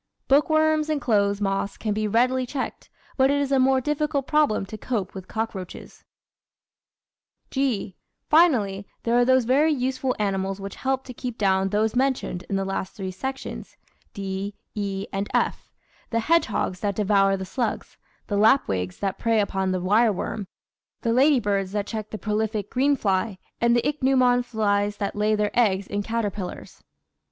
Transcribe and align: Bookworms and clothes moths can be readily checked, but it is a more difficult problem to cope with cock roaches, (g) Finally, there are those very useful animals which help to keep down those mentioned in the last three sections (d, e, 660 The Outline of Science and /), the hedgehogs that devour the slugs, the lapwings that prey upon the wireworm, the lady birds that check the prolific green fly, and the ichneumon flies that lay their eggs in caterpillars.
Bookworms 0.27 0.89
and 0.89 0.99
clothes 0.99 1.39
moths 1.41 1.77
can 1.77 1.93
be 1.93 2.07
readily 2.07 2.47
checked, 2.47 2.89
but 3.17 3.29
it 3.29 3.39
is 3.39 3.51
a 3.51 3.59
more 3.59 3.79
difficult 3.79 4.25
problem 4.25 4.65
to 4.65 4.75
cope 4.75 5.13
with 5.13 5.27
cock 5.27 5.53
roaches, 5.53 6.03
(g) 7.51 7.95
Finally, 8.27 8.87
there 9.03 9.15
are 9.15 9.23
those 9.25 9.45
very 9.45 9.71
useful 9.71 10.15
animals 10.17 10.59
which 10.59 10.77
help 10.77 11.03
to 11.03 11.13
keep 11.13 11.37
down 11.37 11.69
those 11.69 11.95
mentioned 11.95 12.45
in 12.49 12.55
the 12.55 12.65
last 12.65 12.95
three 12.95 13.11
sections 13.11 13.77
(d, 14.11 14.55
e, 14.73 15.05
660 15.13 15.29
The 15.29 15.37
Outline 15.37 15.45
of 15.51 15.53
Science 15.53 15.69
and 15.93 16.07
/), 16.09 16.09
the 16.09 16.25
hedgehogs 16.25 16.79
that 16.79 16.95
devour 16.95 17.37
the 17.37 17.45
slugs, 17.45 17.97
the 18.25 18.37
lapwings 18.37 18.97
that 19.01 19.19
prey 19.19 19.39
upon 19.39 19.71
the 19.71 19.79
wireworm, 19.81 20.47
the 21.01 21.13
lady 21.13 21.39
birds 21.39 21.73
that 21.73 21.85
check 21.85 22.09
the 22.09 22.17
prolific 22.17 22.71
green 22.71 22.95
fly, 22.95 23.37
and 23.61 23.75
the 23.75 23.87
ichneumon 23.87 24.41
flies 24.43 24.97
that 24.97 25.15
lay 25.15 25.35
their 25.35 25.51
eggs 25.53 25.85
in 25.85 26.01
caterpillars. 26.01 26.81